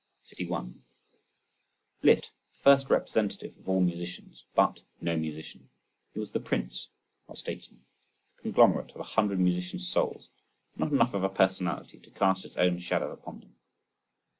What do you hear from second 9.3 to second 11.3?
musicians' souls, but not enough of a